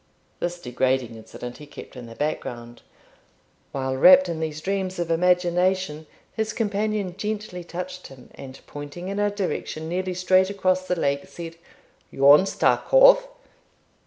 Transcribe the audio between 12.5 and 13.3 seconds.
ta cove.'